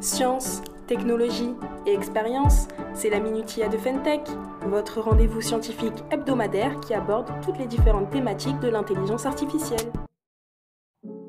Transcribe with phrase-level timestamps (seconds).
[0.00, 1.54] Science, technologie
[1.84, 4.20] et expérience, c'est la Minutia de Fentech,
[4.64, 9.92] votre rendez-vous scientifique hebdomadaire qui aborde toutes les différentes thématiques de l'intelligence artificielle.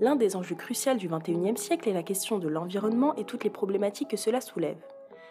[0.01, 3.49] L'un des enjeux cruciaux du XXIe siècle est la question de l'environnement et toutes les
[3.49, 4.77] problématiques que cela soulève.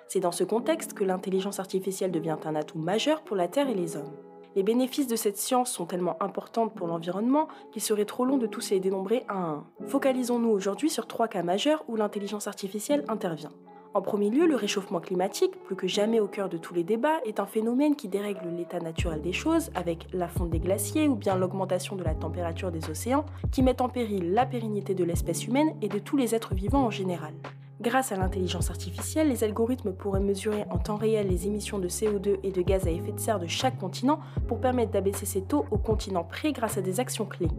[0.09, 3.75] C'est dans ce contexte que l'intelligence artificielle devient un atout majeur pour la Terre et
[3.75, 4.17] les hommes.
[4.57, 8.47] Les bénéfices de cette science sont tellement importants pour l'environnement qu'il serait trop long de
[8.47, 9.65] tous les dénombrer un à un.
[9.87, 13.53] Focalisons-nous aujourd'hui sur trois cas majeurs où l'intelligence artificielle intervient.
[13.95, 17.21] En premier lieu, le réchauffement climatique, plus que jamais au cœur de tous les débats,
[17.25, 21.15] est un phénomène qui dérègle l'état naturel des choses avec la fonte des glaciers ou
[21.15, 25.47] bien l'augmentation de la température des océans, qui met en péril la pérennité de l'espèce
[25.47, 27.33] humaine et de tous les êtres vivants en général.
[27.81, 32.39] Grâce à l'intelligence artificielle, les algorithmes pourraient mesurer en temps réel les émissions de CO2
[32.43, 35.65] et de gaz à effet de serre de chaque continent pour permettre d'abaisser ces taux
[35.71, 37.51] au continent près grâce à des actions clés.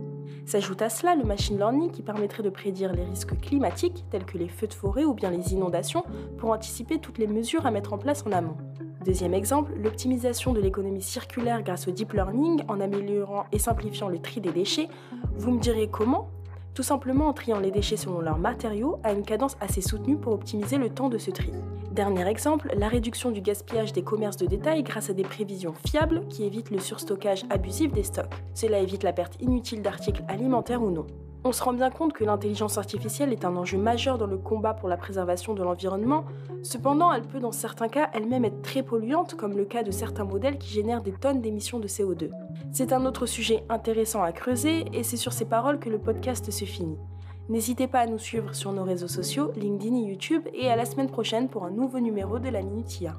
[0.45, 4.37] S'ajoute à cela le machine learning qui permettrait de prédire les risques climatiques tels que
[4.37, 6.03] les feux de forêt ou bien les inondations
[6.37, 8.57] pour anticiper toutes les mesures à mettre en place en amont.
[9.05, 14.19] Deuxième exemple, l'optimisation de l'économie circulaire grâce au deep learning en améliorant et simplifiant le
[14.19, 14.89] tri des déchets.
[15.37, 16.29] Vous me direz comment?
[16.73, 20.33] Tout simplement en triant les déchets selon leurs matériaux à une cadence assez soutenue pour
[20.33, 21.51] optimiser le temps de ce tri.
[21.91, 26.27] Dernier exemple, la réduction du gaspillage des commerces de détail grâce à des prévisions fiables
[26.27, 28.33] qui évitent le surstockage abusif des stocks.
[28.53, 31.07] Cela évite la perte inutile d'articles alimentaires ou non.
[31.45, 34.73] On se rend bien compte que l'intelligence artificielle est un enjeu majeur dans le combat
[34.73, 36.25] pour la préservation de l'environnement,
[36.63, 40.25] cependant elle peut dans certains cas elle-même être très polluante, comme le cas de certains
[40.25, 42.29] modèles qui génèrent des tonnes d'émissions de CO2.
[42.73, 46.51] C'est un autre sujet intéressant à creuser et c'est sur ces paroles que le podcast
[46.51, 46.97] se finit.
[47.47, 50.85] N'hésitez pas à nous suivre sur nos réseaux sociaux, LinkedIn et YouTube et à la
[50.85, 53.15] semaine prochaine pour un nouveau numéro de la Minutia.